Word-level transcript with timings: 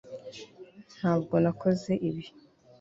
ntabwo 0.97 1.35
nakoze 1.43 1.91
ibi 2.07 2.25